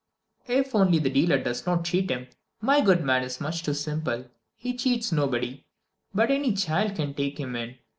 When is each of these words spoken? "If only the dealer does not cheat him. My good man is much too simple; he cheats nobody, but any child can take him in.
"If 0.47 0.73
only 0.73 0.97
the 0.97 1.11
dealer 1.11 1.37
does 1.37 1.67
not 1.67 1.85
cheat 1.85 2.09
him. 2.09 2.25
My 2.59 2.81
good 2.81 3.03
man 3.03 3.21
is 3.21 3.39
much 3.39 3.61
too 3.61 3.75
simple; 3.75 4.25
he 4.55 4.75
cheats 4.75 5.11
nobody, 5.11 5.63
but 6.11 6.31
any 6.31 6.53
child 6.53 6.95
can 6.95 7.13
take 7.13 7.39
him 7.39 7.55
in. 7.55 7.77